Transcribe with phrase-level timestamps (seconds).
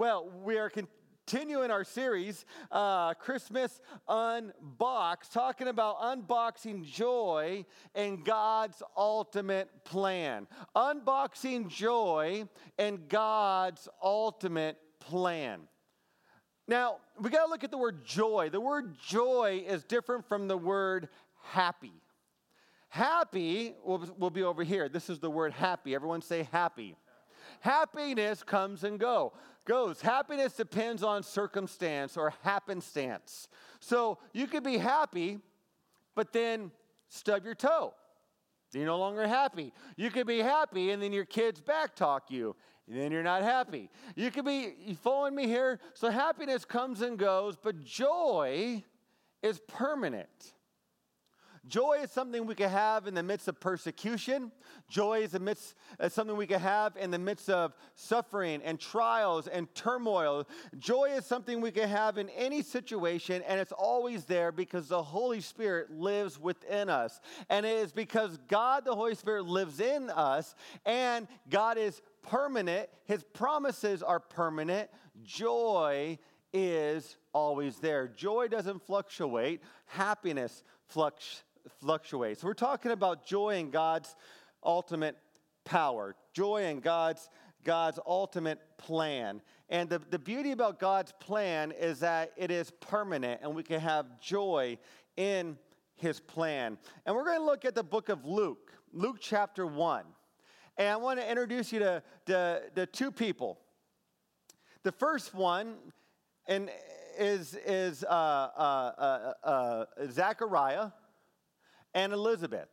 [0.00, 8.82] Well, we are continuing our series, uh, Christmas Unboxed, talking about unboxing joy and God's
[8.96, 10.46] ultimate plan.
[10.74, 15.68] Unboxing joy and God's ultimate plan.
[16.66, 18.48] Now, we got to look at the word joy.
[18.50, 21.10] The word joy is different from the word
[21.42, 21.92] happy.
[22.88, 24.88] Happy will, will be over here.
[24.88, 25.94] This is the word happy.
[25.94, 26.96] Everyone say happy.
[27.60, 29.34] Happiness comes and go
[29.70, 30.00] goes.
[30.00, 33.46] Happiness depends on circumstance or happenstance.
[33.78, 35.38] So you could be happy,
[36.16, 36.72] but then
[37.08, 37.94] stub your toe.
[38.72, 39.72] You're no longer happy.
[39.96, 42.56] You could be happy, and then your kids backtalk you,
[42.88, 43.90] and then you're not happy.
[44.16, 45.78] You could be you following me here.
[45.94, 48.82] So happiness comes and goes, but joy
[49.40, 50.54] is permanent.
[51.68, 54.50] Joy is something we can have in the midst of persecution.
[54.88, 59.46] Joy is, midst, is something we can have in the midst of suffering and trials
[59.46, 60.48] and turmoil.
[60.78, 65.02] Joy is something we can have in any situation, and it's always there because the
[65.02, 67.20] Holy Spirit lives within us.
[67.50, 70.54] And it is because God, the Holy Spirit, lives in us,
[70.86, 72.88] and God is permanent.
[73.04, 74.88] His promises are permanent.
[75.22, 76.18] Joy
[76.54, 78.08] is always there.
[78.08, 81.44] Joy doesn't fluctuate, happiness fluctuates
[81.78, 82.42] fluctuates.
[82.42, 84.14] We're talking about joy in God's
[84.64, 85.16] ultimate
[85.64, 87.28] power, joy in God's,
[87.64, 89.40] God's ultimate plan.
[89.68, 93.80] And the, the beauty about God's plan is that it is permanent and we can
[93.80, 94.78] have joy
[95.16, 95.56] in
[95.96, 96.78] his plan.
[97.06, 100.04] And we're going to look at the book of Luke, Luke chapter 1.
[100.76, 102.02] And I want to introduce you to,
[102.74, 103.58] to two people.
[104.82, 105.74] The first one
[106.46, 106.70] and
[107.18, 110.90] is, is uh, uh, uh, uh Zechariah
[111.94, 112.68] and Elizabeth.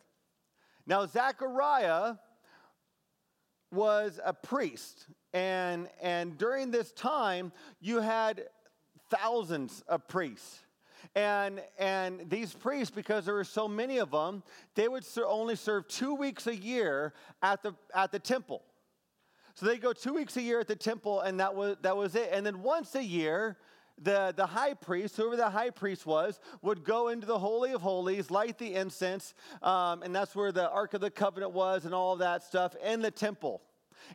[0.86, 2.16] Now, Zechariah
[3.72, 7.52] was a priest, and, and during this time,
[7.82, 8.46] you had
[9.10, 10.60] thousands of priests.
[11.16, 14.44] And, and these priests, because there were so many of them,
[14.76, 18.64] they would only serve two weeks a year at the, at the temple.
[19.54, 22.16] So they go two weeks a year at the temple, and that was, that was
[22.16, 22.30] it.
[22.32, 23.58] And then once a year,
[24.02, 27.82] the, the high priest, whoever the high priest was, would go into the Holy of
[27.82, 31.94] Holies, light the incense, um, and that's where the Ark of the Covenant was and
[31.94, 33.62] all that stuff in the temple.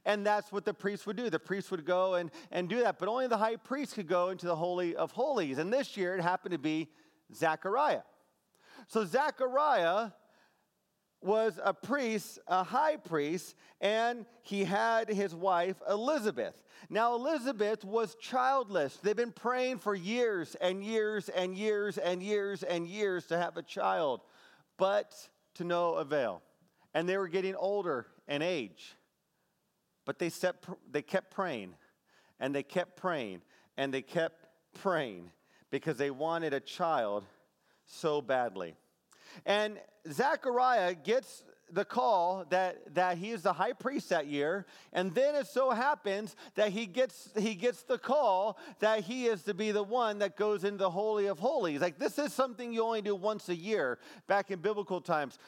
[0.04, 1.28] And that's what the priest would do.
[1.28, 4.28] The priest would go and, and do that, but only the high priest could go
[4.28, 5.58] into the Holy of Holies.
[5.58, 6.88] And this year it happened to be
[7.34, 8.02] Zechariah.
[8.88, 10.10] So Zechariah
[11.24, 16.62] was a priest, a high priest, and he had his wife Elizabeth.
[16.90, 18.96] Now, Elizabeth was childless.
[18.96, 23.56] They've been praying for years and years and years and years and years to have
[23.56, 24.20] a child,
[24.76, 25.14] but
[25.54, 26.42] to no avail.
[26.94, 28.96] And they were getting older in age.
[30.04, 30.56] But they, set,
[30.90, 31.74] they kept praying,
[32.40, 33.42] and they kept praying,
[33.76, 34.46] and they kept
[34.80, 35.30] praying
[35.70, 37.24] because they wanted a child
[37.86, 38.76] so badly.
[39.46, 39.78] And
[40.10, 45.34] Zechariah gets the call that, that he is the high priest that year, and then
[45.34, 49.72] it so happens that he gets he gets the call that he is to be
[49.72, 51.80] the one that goes into the holy of holies.
[51.80, 53.98] Like this is something you only do once a year.
[54.26, 55.38] Back in biblical times,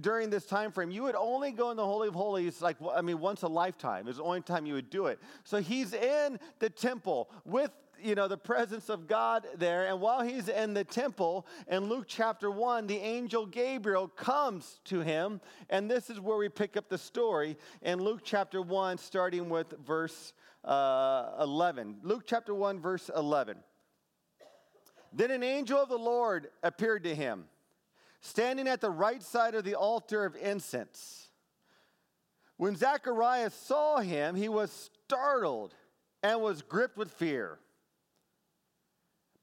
[0.00, 3.00] during this time frame, you would only go in the holy of holies like I
[3.00, 4.08] mean once a lifetime.
[4.08, 5.18] Is the only time you would do it.
[5.44, 7.70] So he's in the temple with
[8.02, 9.86] you know, the presence of God there.
[9.86, 15.00] And while he's in the temple, in Luke chapter 1, the angel Gabriel comes to
[15.00, 15.40] him.
[15.70, 19.72] And this is where we pick up the story in Luke chapter 1, starting with
[19.86, 20.32] verse
[20.64, 21.96] uh, 11.
[22.02, 23.56] Luke chapter 1, verse 11.
[25.12, 27.44] Then an angel of the Lord appeared to him,
[28.20, 31.28] standing at the right side of the altar of incense.
[32.56, 35.74] When Zacharias saw him, he was startled
[36.22, 37.58] and was gripped with fear.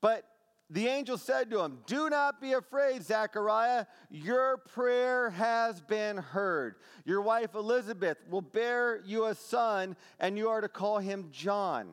[0.02, 0.26] But
[0.70, 3.86] the angel said to him, Do not be afraid, Zechariah.
[4.12, 6.76] Your prayer has been heard.
[7.06, 11.90] Your wife Elizabeth will bear you a son, and you are to call him John.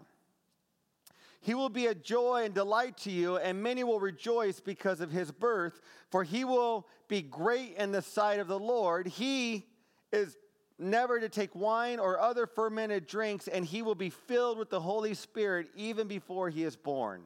[1.40, 5.10] He will be a joy and delight to you, and many will rejoice because of
[5.10, 5.80] his birth,
[6.10, 9.06] for he will be great in the sight of the Lord.
[9.06, 9.64] He
[10.12, 10.36] is
[10.78, 14.80] never to take wine or other fermented drinks, and he will be filled with the
[14.80, 17.22] Holy Spirit even before he is born.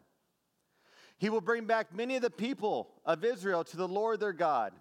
[1.20, 4.72] He will bring back many of the people of Israel to the Lord their God.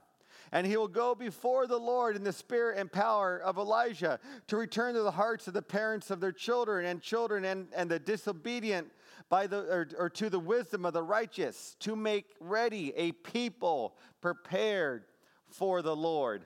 [0.54, 4.56] And he will go before the Lord in the spirit and power of Elijah to
[4.56, 8.00] return to the hearts of the parents of their children and children and, and the
[8.00, 8.88] disobedient
[9.28, 13.98] by the, or, or to the wisdom of the righteous to make ready a people
[14.22, 15.04] prepared
[15.50, 16.46] for the Lord.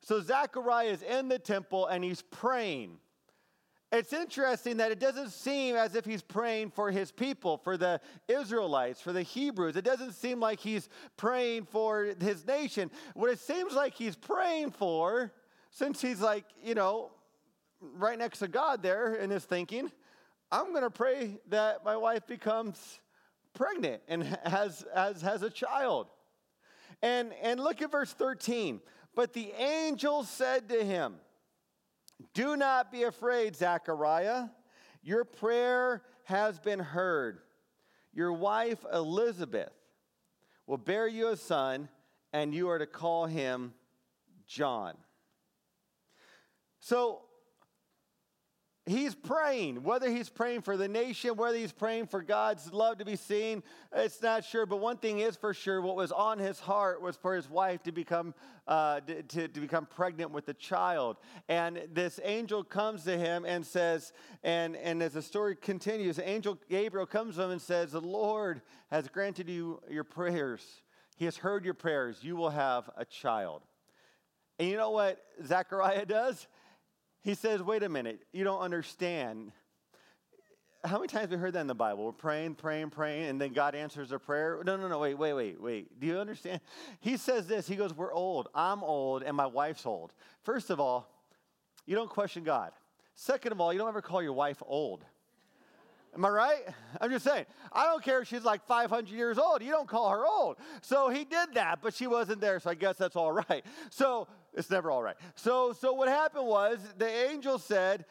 [0.00, 2.96] So Zechariah is in the temple and he's praying.
[3.94, 8.00] It's interesting that it doesn't seem as if he's praying for his people, for the
[8.26, 9.76] Israelites, for the Hebrews.
[9.76, 12.90] It doesn't seem like he's praying for his nation.
[13.14, 15.32] What it seems like he's praying for,
[15.70, 17.12] since he's like, you know,
[17.80, 19.92] right next to God there in his thinking,
[20.50, 22.98] I'm going to pray that my wife becomes
[23.54, 26.08] pregnant and has, has, has a child.
[27.00, 28.80] And, and look at verse 13.
[29.14, 31.14] But the angel said to him,
[32.32, 34.46] Do not be afraid, Zechariah.
[35.02, 37.40] Your prayer has been heard.
[38.12, 39.72] Your wife Elizabeth
[40.66, 41.88] will bear you a son,
[42.32, 43.74] and you are to call him
[44.46, 44.94] John.
[46.80, 47.23] So
[48.86, 49.82] he's praying.
[49.82, 53.62] Whether he's praying for the nation, whether he's praying for God's love to be seen,
[53.92, 54.66] it's not sure.
[54.66, 57.82] But one thing is for sure: what was on his heart was for his wife
[57.84, 58.34] to become
[58.66, 61.16] uh, to, to become pregnant with a child.
[61.48, 66.58] And this angel comes to him and says, and and as the story continues, angel
[66.68, 70.82] Gabriel comes to him and says, "The Lord has granted you your prayers.
[71.16, 72.18] He has heard your prayers.
[72.22, 73.62] You will have a child."
[74.58, 76.46] And you know what Zechariah does?
[77.24, 79.50] He says, wait a minute, you don't understand.
[80.84, 82.04] How many times have we heard that in the Bible?
[82.04, 84.60] We're praying, praying, praying, and then God answers our prayer.
[84.62, 85.98] No, no, no, wait, wait, wait, wait.
[85.98, 86.60] Do you understand?
[87.00, 87.66] He says this.
[87.66, 88.48] He goes, We're old.
[88.54, 90.12] I'm old, and my wife's old.
[90.42, 91.08] First of all,
[91.86, 92.72] you don't question God.
[93.14, 95.02] Second of all, you don't ever call your wife old.
[96.14, 96.62] Am I right?
[97.00, 97.46] I'm just saying.
[97.72, 99.62] I don't care if she's like 500 years old.
[99.62, 100.58] You don't call her old.
[100.82, 103.64] So he did that, but she wasn't there, so I guess that's all right.
[103.90, 105.16] So it's never all right.
[105.34, 108.04] So, so what happened was the angel said,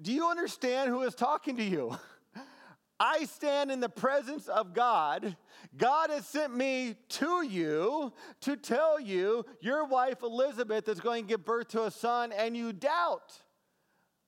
[0.00, 1.96] Do you understand who is talking to you?
[3.00, 5.36] I stand in the presence of God.
[5.76, 8.12] God has sent me to you
[8.42, 12.56] to tell you your wife Elizabeth is going to give birth to a son and
[12.56, 13.32] you doubt.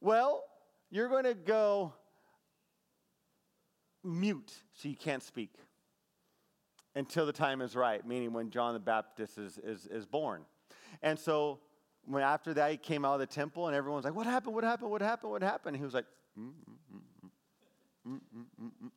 [0.01, 0.45] Well,
[0.91, 1.95] you're going to go
[4.03, 5.55] mute so you can't speak
[6.95, 10.45] until the time is right, meaning when John the Baptist is, is, is born.
[11.05, 11.61] And so
[12.07, 14.55] when after that he came out of the temple and everyone's like, What happened?
[14.55, 14.91] What happened?
[14.91, 15.31] What happened?
[15.31, 15.77] What happened?
[15.77, 16.07] He was like,
[16.37, 16.51] mm,
[18.09, 18.19] mm,
[18.61, 18.91] mm,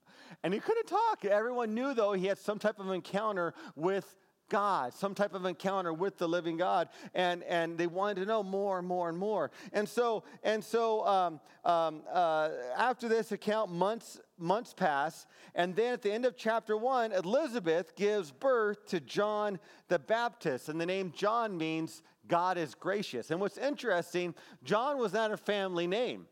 [0.43, 1.25] and he couldn't talk.
[1.25, 4.15] Everyone knew though he had some type of encounter with
[4.49, 8.43] God, some type of encounter with the living God, and, and they wanted to know
[8.43, 9.51] more and more and more.
[9.73, 15.93] And so, and so um, um, uh, after this account, months, months pass, and then
[15.93, 20.85] at the end of chapter one, Elizabeth gives birth to John the Baptist, and the
[20.85, 23.31] name John means God is gracious.
[23.31, 26.27] And what's interesting, John was not a family name,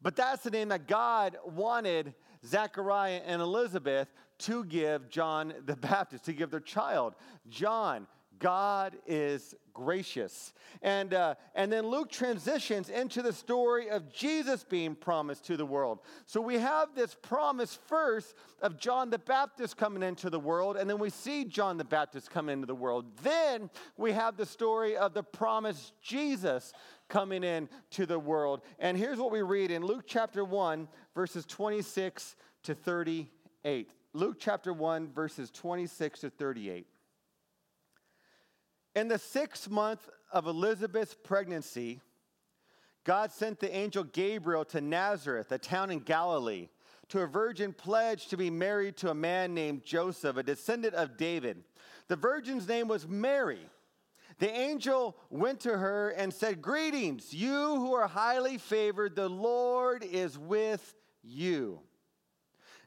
[0.00, 2.14] but that's the name that God wanted
[2.46, 7.14] Zechariah and Elizabeth to give John the Baptist, to give their child.
[7.48, 8.06] John,
[8.38, 10.52] God is gracious.
[10.82, 15.66] And, uh, and then Luke transitions into the story of Jesus being promised to the
[15.66, 16.00] world.
[16.26, 20.88] So we have this promise first of John the Baptist coming into the world, and
[20.88, 23.06] then we see John the Baptist come into the world.
[23.22, 26.72] Then we have the story of the promised Jesus
[27.08, 28.62] coming into the world.
[28.78, 33.90] And here's what we read in Luke chapter 1, verses 26 to 38.
[34.16, 36.86] Luke chapter 1, verses 26 to 38.
[38.94, 42.00] In the sixth month of Elizabeth's pregnancy,
[43.02, 46.68] God sent the angel Gabriel to Nazareth, a town in Galilee,
[47.08, 51.16] to a virgin pledged to be married to a man named Joseph, a descendant of
[51.16, 51.64] David.
[52.06, 53.68] The virgin's name was Mary.
[54.38, 60.04] The angel went to her and said, Greetings, you who are highly favored, the Lord
[60.04, 61.80] is with you.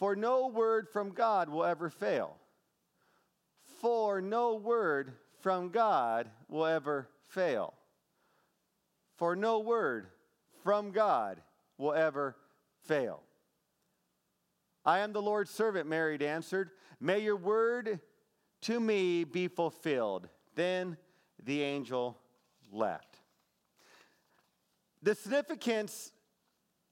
[0.00, 2.38] For no word from God will ever fail.
[3.80, 7.74] For no word from God will ever fail.
[9.20, 10.06] for no word
[10.64, 11.42] from God
[11.76, 12.36] will ever
[12.86, 13.22] fail.
[14.82, 16.70] I am the Lord's servant, Mary answered.
[16.98, 18.00] May your word
[18.62, 20.30] to me be fulfilled.
[20.54, 20.96] Then
[21.44, 22.16] the angel
[22.72, 23.20] left.
[25.02, 26.12] The significance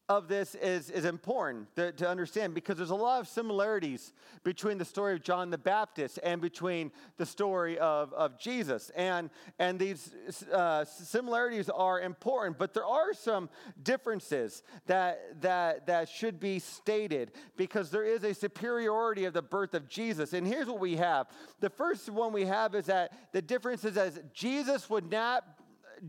[0.09, 4.79] of this is, is important to, to, understand because there's a lot of similarities between
[4.79, 8.91] the story of John the Baptist and between the story of, of Jesus.
[8.97, 10.15] And, and these
[10.51, 13.51] uh, similarities are important, but there are some
[13.83, 19.75] differences that, that, that should be stated because there is a superiority of the birth
[19.75, 20.33] of Jesus.
[20.33, 21.27] And here's what we have
[21.61, 25.58] the first one we have is that the difference is that Jesus would not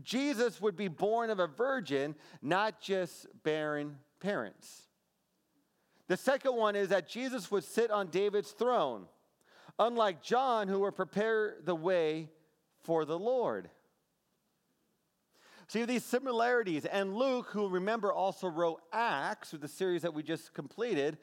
[0.02, 4.82] Jesus would be born of a virgin, not just barren parents.
[6.08, 9.06] The second one is that Jesus would sit on David's throne,
[9.78, 12.28] unlike John, who would prepare the way
[12.82, 13.70] for the Lord.
[15.68, 20.24] See these similarities, and Luke, who remember also wrote Acts, with the series that we
[20.24, 21.16] just completed,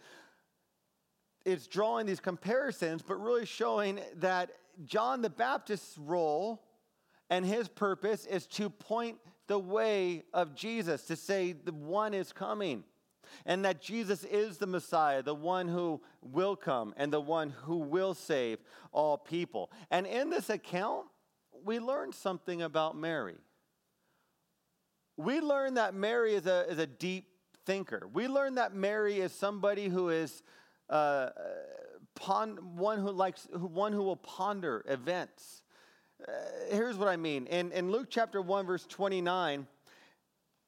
[1.43, 4.51] is drawing these comparisons, but really showing that
[4.85, 6.61] John the Baptist's role
[7.29, 9.17] and his purpose is to point
[9.47, 12.83] the way of Jesus, to say the one is coming,
[13.45, 17.77] and that Jesus is the Messiah, the one who will come, and the one who
[17.77, 18.59] will save
[18.91, 19.71] all people.
[19.91, 21.05] And in this account,
[21.63, 23.35] we learn something about Mary.
[25.17, 27.27] We learn that Mary is a, is a deep
[27.65, 28.07] thinker.
[28.13, 30.43] We learn that Mary is somebody who is
[30.89, 31.29] uh,
[32.15, 35.63] pon- one who likes, one who will ponder events
[36.25, 36.31] uh,
[36.69, 37.45] here's what I mean.
[37.47, 39.67] In, in Luke chapter 1, verse 29,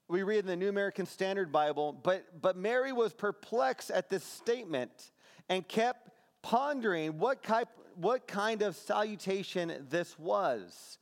[0.07, 4.23] we read in the New American Standard Bible, but, but Mary was perplexed at this
[4.23, 5.11] statement
[5.49, 6.09] and kept
[6.41, 10.97] pondering what, type, what kind of salutation this was.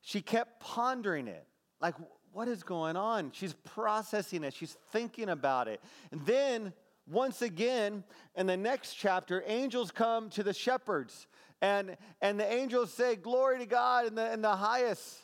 [0.00, 1.46] She kept pondering it.
[1.80, 1.94] Like,
[2.32, 3.32] what is going on?
[3.32, 5.80] She's processing it, she's thinking about it.
[6.10, 6.72] And then,
[7.06, 11.26] once again, in the next chapter, angels come to the shepherds
[11.60, 15.18] and, and the angels say, Glory to God in the, in the highest.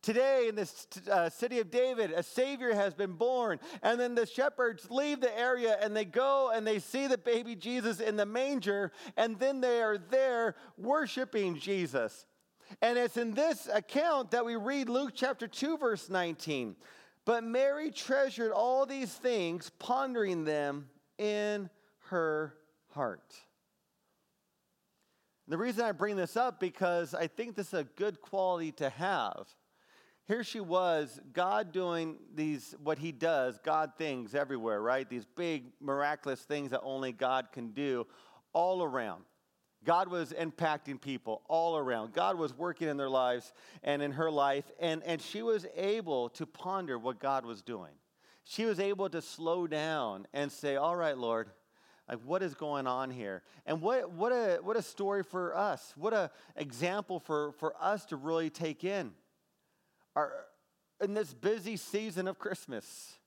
[0.00, 3.58] Today, in this uh, city of David, a Savior has been born.
[3.82, 7.56] And then the shepherds leave the area and they go and they see the baby
[7.56, 8.92] Jesus in the manger.
[9.16, 12.26] And then they are there worshiping Jesus.
[12.80, 16.76] And it's in this account that we read Luke chapter 2, verse 19.
[17.24, 21.68] But Mary treasured all these things, pondering them in
[22.08, 22.54] her
[22.92, 23.34] heart.
[25.48, 28.90] The reason I bring this up because I think this is a good quality to
[28.90, 29.48] have.
[30.26, 35.08] Here she was, God doing these, what he does, God things everywhere, right?
[35.08, 38.06] These big, miraculous things that only God can do
[38.52, 39.24] all around.
[39.84, 42.12] God was impacting people all around.
[42.12, 46.28] God was working in their lives and in her life, and, and she was able
[46.30, 47.92] to ponder what God was doing.
[48.44, 51.50] She was able to slow down and say, All right, Lord,
[52.08, 53.42] like, what is going on here?
[53.66, 55.92] And what, what, a, what a story for us.
[55.96, 59.12] What an example for, for us to really take in.
[60.16, 60.32] Our,
[61.00, 63.18] in this busy season of Christmas,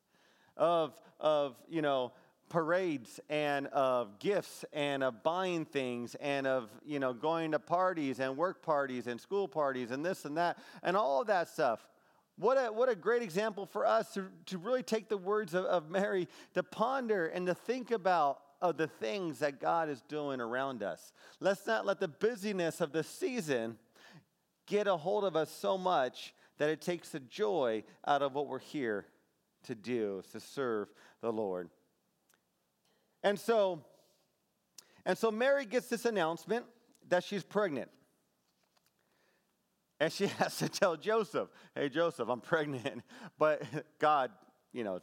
[0.58, 2.12] of, of you know,
[2.50, 8.20] parades and of gifts and of buying things and of you know going to parties
[8.20, 11.88] and work parties and school parties and this and that and all of that stuff
[12.36, 15.64] what a, what a great example for us to, to really take the words of,
[15.64, 20.40] of mary to ponder and to think about of the things that God is doing
[20.40, 21.14] around us.
[21.40, 23.78] Let's not let the busyness of the season
[24.68, 28.48] get a hold of us so much that it takes the joy out of what
[28.48, 29.06] we're here
[29.64, 30.90] to do, to serve
[31.22, 31.70] the Lord.
[33.24, 33.84] And so,
[35.06, 36.66] and so Mary gets this announcement
[37.10, 37.90] that she's pregnant.
[40.00, 43.04] And she has to tell Joseph, hey, Joseph, I'm pregnant.
[43.38, 43.64] But
[43.98, 44.32] God,
[44.72, 45.00] you know,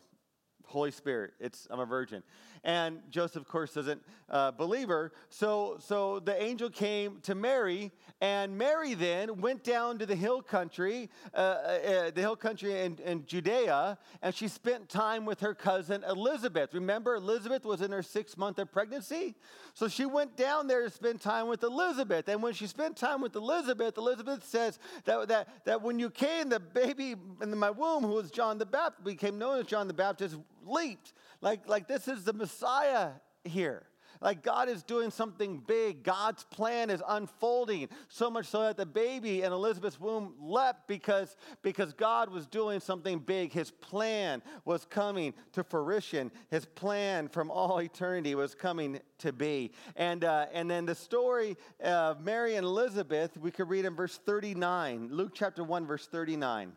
[0.68, 2.22] Holy Spirit, it's, I'm a virgin.
[2.64, 5.12] And Joseph, of course, doesn't uh, believe her.
[5.30, 10.42] So, so the angel came to Mary, and Mary then went down to the hill
[10.42, 15.40] country, uh, uh, uh, the hill country in, in Judea, and she spent time with
[15.40, 16.74] her cousin Elizabeth.
[16.74, 19.36] Remember, Elizabeth was in her sixth month of pregnancy?
[19.72, 22.28] So she went down there to spend time with Elizabeth.
[22.28, 26.48] And when she spent time with Elizabeth, Elizabeth says that, that, that when you came,
[26.48, 29.94] the baby in my womb, who was John the Baptist, became known as John the
[29.94, 30.36] Baptist,
[30.68, 31.12] leaped.
[31.40, 33.10] Like, like this is the Messiah
[33.44, 33.86] here.
[34.20, 36.02] Like God is doing something big.
[36.02, 41.36] God's plan is unfolding so much so that the baby in Elizabeth's womb leapt because,
[41.62, 43.52] because God was doing something big.
[43.52, 46.32] His plan was coming to fruition.
[46.50, 49.72] His plan from all eternity was coming to be.
[49.94, 54.18] And, uh, and then the story of Mary and Elizabeth, we could read in verse
[54.26, 56.72] 39, Luke chapter 1, verse 39.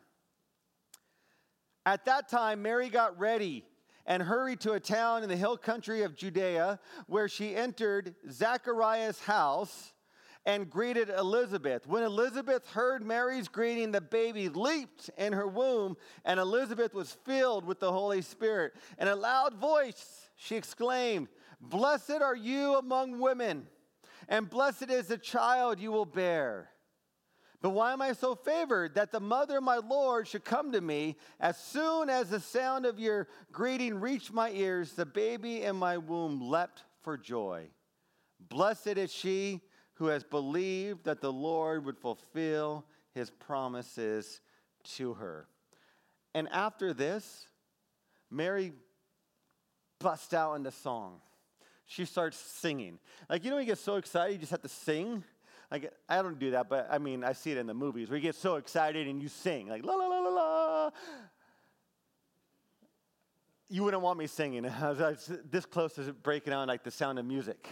[1.84, 3.66] At that time, Mary got ready
[4.06, 9.20] and hurried to a town in the hill country of Judea, where she entered Zechariah's
[9.22, 9.94] house
[10.46, 11.86] and greeted Elizabeth.
[11.88, 17.66] When Elizabeth heard Mary's greeting, the baby leaped in her womb, and Elizabeth was filled
[17.66, 18.74] with the Holy Spirit.
[19.00, 21.28] In a loud voice, she exclaimed,
[21.60, 23.68] Blessed are you among women,
[24.28, 26.70] and blessed is the child you will bear.
[27.62, 30.82] But why am I so favored that the mother of my Lord should come to
[30.82, 31.16] me?
[31.40, 35.98] As soon as the sound of your greeting reached my ears, the baby in my
[36.00, 37.68] womb leapt for joy.
[38.50, 39.62] Blessed is she
[39.96, 44.42] who has believed that the Lord would fulfill his promises
[44.96, 45.48] to her.
[46.34, 47.46] And after this,
[48.32, 48.74] Mary
[50.00, 51.22] busts out into song.
[51.86, 52.98] She starts singing.
[53.30, 55.24] Like, you know, you get so excited, you just have to sing.
[55.72, 58.18] Like, I don't do that, but I mean, I see it in the movies where
[58.18, 60.90] you get so excited and you sing, like, la la la la la.
[63.70, 64.66] You wouldn't want me singing.
[64.82, 67.70] I was this close to breaking out like the sound of music.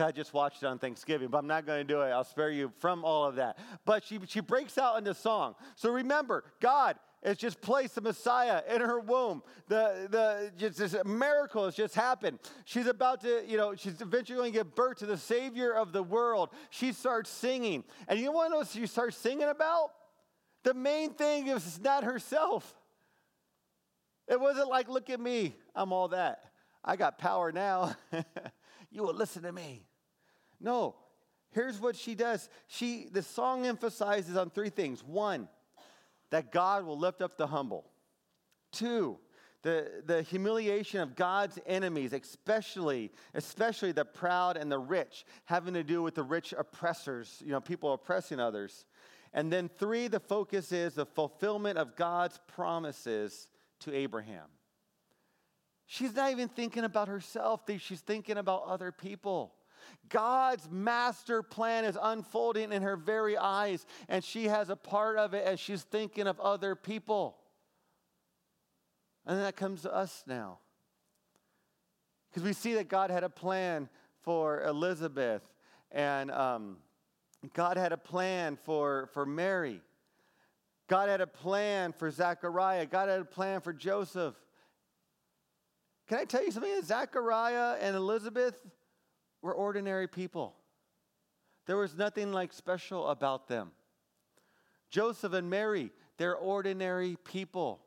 [0.00, 2.10] I just watched it on Thanksgiving, but I'm not going to do it.
[2.10, 3.58] I'll spare you from all of that.
[3.84, 5.54] But she, she breaks out into song.
[5.74, 9.42] So remember, God has just placed the Messiah in her womb.
[9.66, 12.38] The, the, just this miracle has just happened.
[12.64, 15.92] She's about to, you know, she's eventually going to give birth to the Savior of
[15.92, 16.50] the world.
[16.70, 17.84] She starts singing.
[18.06, 19.90] And you want to know what she starts singing about?
[20.62, 22.74] The main thing is not herself.
[24.28, 26.44] It wasn't like, look at me, I'm all that.
[26.84, 27.96] I got power now.
[28.90, 29.86] you will listen to me.
[30.60, 30.96] No,
[31.50, 32.48] here's what she does.
[32.66, 35.02] She the song emphasizes on three things.
[35.02, 35.48] One,
[36.30, 37.86] that God will lift up the humble.
[38.72, 39.18] Two,
[39.62, 45.82] the, the humiliation of God's enemies, especially, especially the proud and the rich, having to
[45.82, 48.86] do with the rich oppressors, you know, people oppressing others.
[49.32, 53.48] And then three, the focus is the fulfillment of God's promises
[53.80, 54.46] to Abraham.
[55.86, 59.54] She's not even thinking about herself, she's thinking about other people.
[60.08, 65.34] God's master plan is unfolding in her very eyes, and she has a part of
[65.34, 67.36] it as she's thinking of other people.
[69.26, 70.58] And that comes to us now.
[72.30, 73.88] Because we see that God had a plan
[74.22, 75.42] for Elizabeth,
[75.90, 76.76] and um,
[77.54, 79.80] God had a plan for, for Mary.
[80.88, 82.86] God had a plan for Zechariah.
[82.86, 84.34] God had a plan for Joseph.
[86.08, 86.82] Can I tell you something?
[86.82, 88.60] Zechariah and Elizabeth,
[89.42, 90.54] were ordinary people.
[91.66, 93.70] There was nothing like special about them.
[94.90, 97.80] Joseph and Mary, they're ordinary people.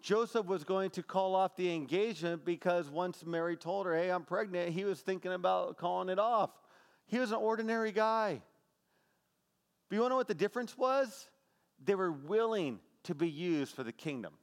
[0.00, 4.24] Joseph was going to call off the engagement because once Mary told her, Hey, I'm
[4.24, 6.50] pregnant, he was thinking about calling it off.
[7.06, 8.42] He was an ordinary guy.
[9.88, 11.28] But you want to know what the difference was?
[11.84, 14.34] They were willing to be used for the kingdom,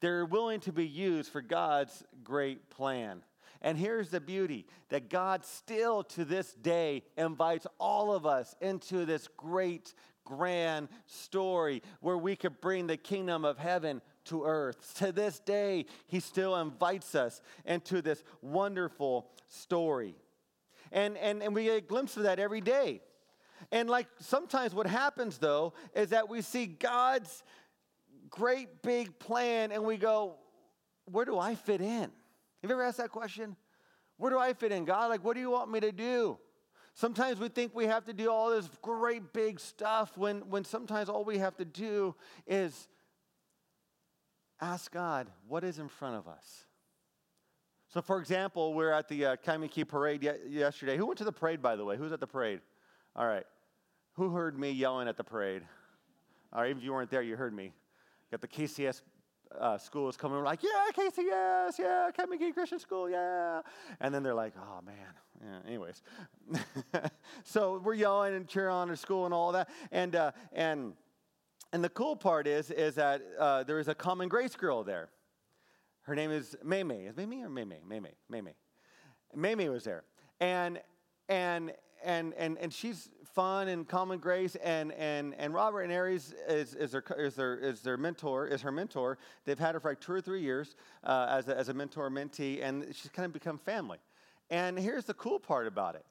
[0.00, 3.22] they were willing to be used for God's great plan.
[3.62, 9.04] And here's the beauty that God still to this day invites all of us into
[9.04, 9.92] this great,
[10.24, 14.94] grand story where we could bring the kingdom of heaven to earth.
[14.98, 20.14] To this day, He still invites us into this wonderful story.
[20.92, 23.02] And, and, and we get a glimpse of that every day.
[23.70, 27.44] And like sometimes what happens though is that we see God's
[28.30, 30.36] great big plan and we go,
[31.04, 32.10] where do I fit in?
[32.62, 33.56] Have you ever asked that question?
[34.16, 35.08] Where do I fit in, God?
[35.08, 36.38] Like, what do you want me to do?
[36.94, 41.08] Sometimes we think we have to do all this great big stuff when, when sometimes
[41.08, 42.14] all we have to do
[42.46, 42.88] is
[44.60, 46.64] ask God, what is in front of us?
[47.88, 50.96] So, for example, we're at the uh, Kaimuki parade ye- yesterday.
[50.96, 51.96] Who went to the parade, by the way?
[51.96, 52.60] Who's at the parade?
[53.16, 53.46] All right.
[54.14, 55.62] Who heard me yelling at the parade?
[56.52, 57.72] All right, if you weren't there, you heard me.
[58.30, 59.02] Got the KCS
[59.58, 63.62] uh, schools coming We're like, yeah, KCS, yeah, Kaimuki Christian School, yeah.
[64.00, 64.94] And then they're like, oh, man.
[65.42, 66.02] Yeah, anyways.
[67.44, 69.68] so we're yelling and cheering on our school and all that.
[69.90, 70.92] And, uh, and,
[71.72, 75.08] and the cool part is, is that uh, there is a common grace girl there.
[76.02, 77.08] Her name is Maymay.
[77.08, 77.78] Is Maymay or Maymay?
[77.88, 78.12] Maymay.
[78.30, 78.54] Maymay.
[79.36, 80.04] Maymay was there.
[80.40, 80.80] And,
[81.28, 81.72] and,
[82.04, 86.74] and, and, and she's fun and common grace and, and, and robert and aries is,
[86.74, 89.18] is, their, is, their, is their mentor is her mentor.
[89.44, 92.10] They've had her for like two or three years uh, as, a, as a mentor
[92.10, 93.98] mentee and she's kind of become family.
[94.50, 96.04] And here's the cool part about it.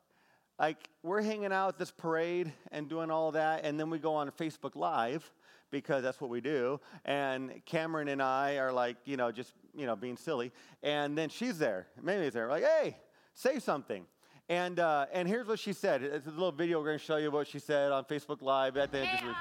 [0.60, 4.14] Like we're hanging out at this parade and doing all that and then we go
[4.14, 5.30] on facebook live
[5.72, 9.86] because that's what we do and cameron and i are like you know just you
[9.86, 10.52] know being silly.
[10.84, 12.98] And then she's there maybe there like hey
[13.34, 14.06] say something
[14.50, 16.02] and, uh, and here's what she said.
[16.02, 18.78] It's a little video we're going to show you what she said on Facebook Live
[18.78, 19.36] at the hey, um,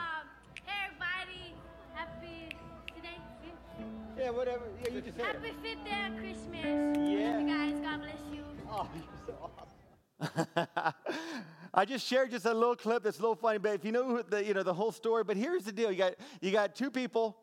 [0.65, 1.55] hey everybody.
[1.95, 2.57] Happy
[2.95, 3.17] today.
[4.19, 4.65] yeah, whatever.
[4.85, 5.19] Yeah, you just.
[5.19, 6.61] Happy fifth day of Christmas.
[6.63, 7.41] Yeah.
[7.41, 8.45] You guys, God bless you.
[8.71, 10.95] Oh, you're so awesome.
[11.75, 14.21] I just shared just a little clip that's a little funny, but if you know
[14.21, 16.91] the you know the whole story, but here's the deal: you got you got two
[16.91, 17.39] people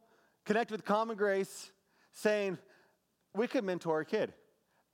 [0.45, 1.71] connect with common grace,
[2.11, 2.59] saying
[3.33, 4.33] we could mentor a kid,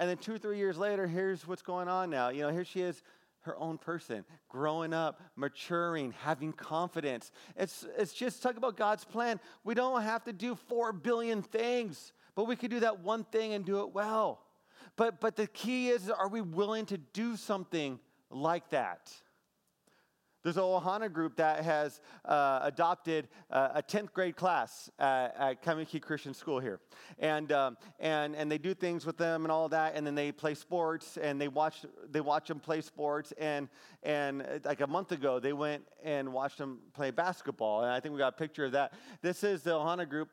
[0.01, 2.29] and then two three years later, here's what's going on now.
[2.29, 3.03] You know, here she is,
[3.41, 7.31] her own person, growing up, maturing, having confidence.
[7.55, 9.39] It's it's just talk about God's plan.
[9.63, 13.53] We don't have to do four billion things, but we could do that one thing
[13.53, 14.41] and do it well.
[14.95, 17.99] But, but the key is, are we willing to do something
[18.31, 19.11] like that?
[20.43, 25.63] There's a Ohana group that has uh, adopted uh, a 10th grade class at, at
[25.63, 26.79] Kaimuki Christian School here.
[27.19, 30.31] And, um, and, and they do things with them and all that, and then they
[30.31, 33.33] play sports, and they watch, they watch them play sports.
[33.37, 33.69] And,
[34.03, 37.83] and uh, like a month ago, they went and watched them play basketball.
[37.83, 38.93] And I think we got a picture of that.
[39.21, 40.29] This is the Ohana group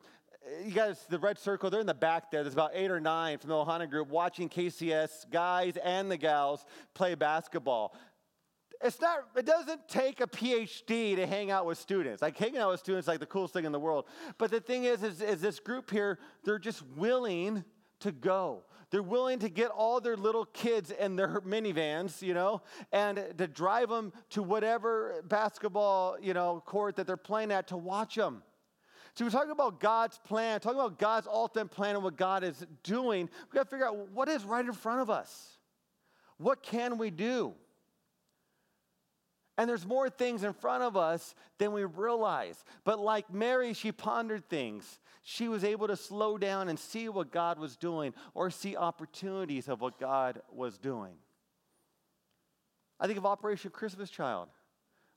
[0.65, 2.43] you guys, the red circle, they're in the back there.
[2.43, 6.65] There's about eight or nine from the Ohana group watching KCS guys and the gals
[6.93, 7.95] play basketball.
[8.81, 12.21] It's not, it doesn't take a PhD to hang out with students.
[12.21, 14.05] Like hanging out with students is like the coolest thing in the world.
[14.37, 17.65] But the thing is, is, is this group here, they're just willing
[17.99, 18.63] to go.
[18.91, 22.61] They're willing to get all their little kids in their minivans, you know,
[22.91, 27.77] and to drive them to whatever basketball, you know, court that they're playing at to
[27.77, 28.43] watch them.
[29.15, 32.65] So we're talking about God's plan, talking about God's ultimate plan and what God is
[32.83, 33.29] doing.
[33.51, 35.57] We got to figure out what is right in front of us.
[36.37, 37.53] What can we do?
[39.59, 42.63] And there's more things in front of us than we realize.
[42.85, 44.99] But like Mary, she pondered things.
[45.21, 49.67] She was able to slow down and see what God was doing or see opportunities
[49.67, 51.11] of what God was doing.
[53.01, 54.47] I think of Operation Christmas Child.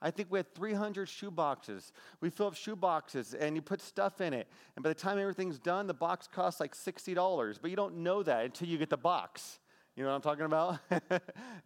[0.01, 1.93] I think we had 300 shoe boxes.
[2.21, 4.49] We fill up shoe boxes and you put stuff in it.
[4.75, 7.59] And by the time everything's done, the box costs like $60.
[7.63, 9.61] But you don't know that until you get the box.
[9.97, 10.79] You know what I'm talking about?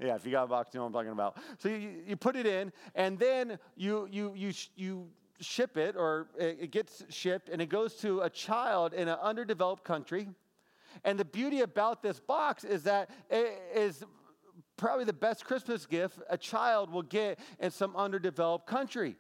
[0.01, 1.37] yeah, if you got a box, you know what I'm talking about.
[1.59, 5.07] So you, you put it in, and then you, you, you, you
[5.41, 9.85] ship it, or it gets shipped, and it goes to a child in an underdeveloped
[9.85, 10.29] country.
[11.05, 14.03] And the beauty about this box is that it is
[14.77, 19.17] probably the best Christmas gift a child will get in some underdeveloped country.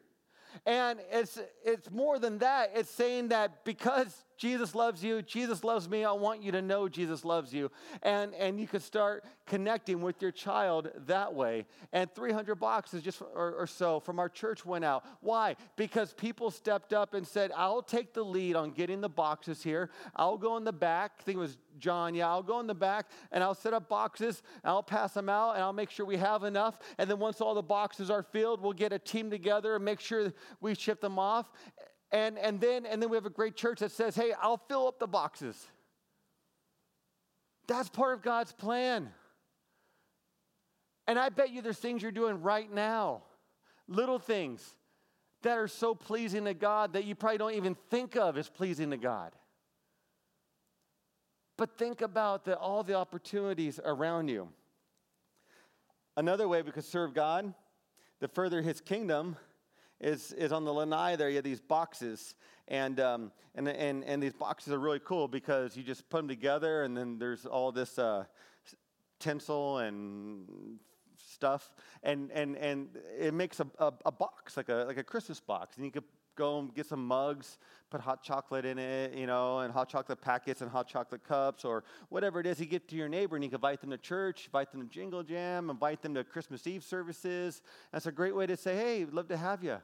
[0.64, 2.72] And it's, it's more than that.
[2.74, 6.88] It's saying that because Jesus loves you, Jesus loves me, I want you to know
[6.88, 7.70] Jesus loves you.
[8.02, 11.66] And, and you can start connecting with your child that way.
[11.92, 15.04] And 300 boxes just or, or so from our church went out.
[15.20, 15.56] Why?
[15.76, 19.90] Because people stepped up and said, I'll take the lead on getting the boxes here.
[20.14, 21.12] I'll go in the back.
[21.20, 22.14] I think it was John.
[22.14, 25.54] Yeah, I'll go in the back and I'll set up boxes I'll pass them out
[25.54, 26.78] and I'll make sure we have enough.
[26.98, 30.00] And then once all the boxes are filled, we'll get a team together and make
[30.00, 31.50] sure we ship them off.
[32.12, 34.86] And, and, then, and then we have a great church that says, hey, I'll fill
[34.86, 35.66] up the boxes.
[37.66, 39.10] That's part of God's plan.
[41.06, 43.22] And I bet you there's things you're doing right now,
[43.88, 44.74] little things
[45.42, 48.90] that are so pleasing to God that you probably don't even think of as pleasing
[48.90, 49.32] to God.
[51.56, 54.48] But think about the, all the opportunities around you.
[56.16, 57.52] Another way we could serve God,
[58.20, 59.36] to further his kingdom,
[60.00, 61.28] is, is on the lanai there.
[61.28, 62.34] You have these boxes,
[62.68, 66.28] and, um, and, and, and these boxes are really cool because you just put them
[66.28, 68.24] together, and then there's all this uh,
[69.18, 70.78] tinsel and
[71.16, 72.88] stuff, and, and, and
[73.18, 75.76] it makes a, a, a, box, like a, like a Christmas box.
[75.76, 76.04] And you could
[76.36, 77.58] go and get some mugs,
[77.90, 81.64] put hot chocolate in it, you know, and hot chocolate packets and hot chocolate cups
[81.64, 82.60] or whatever it is.
[82.60, 84.88] You get to your neighbor and you can invite them to church, invite them to
[84.88, 87.62] Jingle Jam, invite them to Christmas Eve services.
[87.92, 89.78] That's a great way to say, hey, love to have you.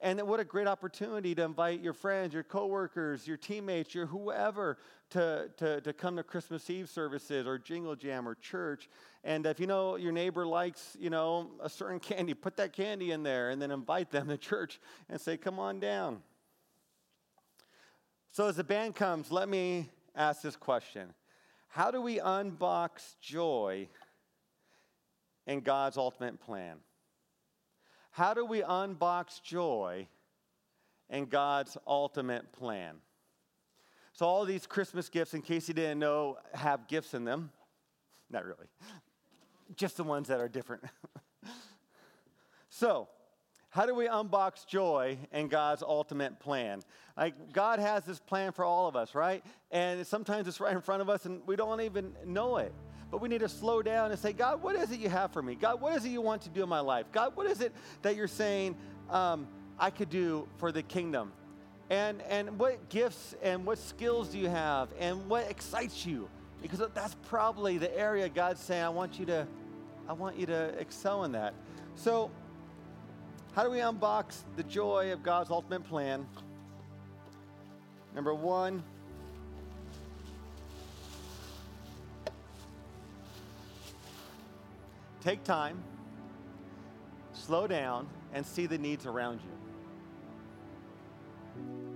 [0.00, 4.76] And what a great opportunity to invite your friends, your coworkers, your teammates, your whoever
[5.10, 8.90] to, to, to come to Christmas Eve services or Jingle Jam or church.
[9.24, 13.12] And if you know your neighbor likes, you know, a certain candy, put that candy
[13.12, 16.22] in there and then invite them to church and say, come on down.
[18.32, 21.14] So as the band comes, let me ask this question.
[21.68, 23.88] How do we unbox joy
[25.46, 26.76] in God's ultimate plan?
[28.16, 30.08] How do we unbox joy
[31.10, 32.94] in God's ultimate plan?
[34.14, 37.50] So, all these Christmas gifts, in case you didn't know, have gifts in them.
[38.30, 38.68] Not really,
[39.76, 40.84] just the ones that are different.
[42.70, 43.06] so,
[43.68, 46.80] how do we unbox joy in God's ultimate plan?
[47.18, 49.44] Like, God has this plan for all of us, right?
[49.70, 52.72] And sometimes it's right in front of us and we don't even know it.
[53.10, 55.42] But we need to slow down and say, God, what is it you have for
[55.42, 55.54] me?
[55.54, 57.06] God, what is it you want to do in my life?
[57.12, 58.76] God, what is it that you're saying
[59.10, 59.46] um,
[59.78, 61.32] I could do for the kingdom?
[61.88, 64.88] And, and what gifts and what skills do you have?
[64.98, 66.28] And what excites you?
[66.60, 69.46] Because that's probably the area God's saying, I want you to,
[70.08, 71.54] I want you to excel in that.
[71.94, 72.30] So,
[73.54, 76.26] how do we unbox the joy of God's ultimate plan?
[78.14, 78.82] Number one,
[85.26, 85.82] take time,
[87.32, 89.50] slow down, and see the needs around you.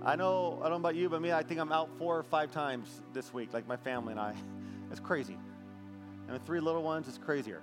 [0.03, 2.23] I know, I don't know about you, but me, I think I'm out four or
[2.23, 4.35] five times this week, like my family and I.
[4.91, 5.37] It's crazy.
[6.27, 7.61] And with three little ones, it's crazier.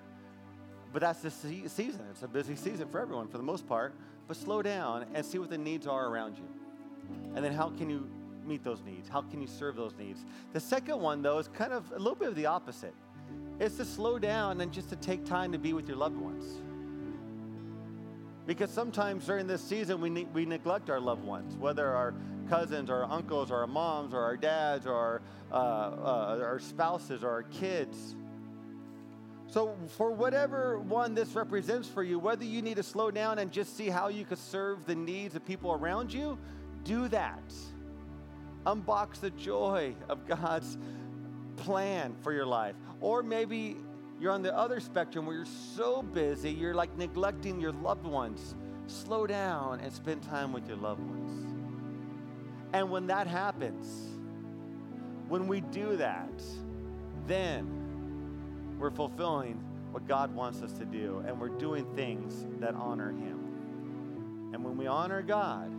[0.95, 2.01] But that's the season.
[2.11, 3.95] It's a busy season for everyone for the most part.
[4.27, 6.49] But slow down and see what the needs are around you.
[7.35, 8.09] And then how can you
[8.47, 9.11] meet those needs?
[9.11, 10.25] How can you serve those needs?
[10.55, 12.95] The second one, though, is kind of a little bit of the opposite.
[13.61, 16.45] It's to slow down and just to take time to be with your loved ones.
[18.47, 22.15] Because sometimes during this season, we, ne- we neglect our loved ones, whether our
[22.49, 26.59] cousins or our uncles or our moms or our dads or our, uh, uh, our
[26.59, 28.17] spouses or our kids.
[29.49, 33.51] So, for whatever one this represents for you, whether you need to slow down and
[33.51, 36.39] just see how you could serve the needs of people around you,
[36.85, 37.53] do that.
[38.67, 40.77] Unbox the joy of God's
[41.59, 42.75] plan for your life.
[43.01, 43.77] Or maybe
[44.21, 48.55] you're on the other spectrum where you're so busy, you're like neglecting your loved ones.
[48.87, 51.55] Slow down and spend time with your loved ones.
[52.73, 54.09] And when that happens,
[55.29, 56.43] when we do that,
[57.27, 63.11] then we're fulfilling what God wants us to do and we're doing things that honor
[63.11, 64.51] Him.
[64.53, 65.71] And when we honor God,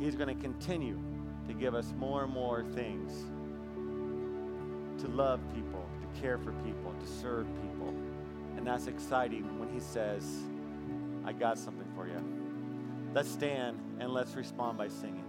[0.00, 0.98] He's going to continue
[1.46, 3.24] to give us more and more things
[4.98, 7.94] to love people, to care for people, to serve people.
[8.56, 10.24] And that's exciting when He says,
[11.24, 12.22] I got something for you.
[13.14, 15.25] Let's stand and let's respond by singing.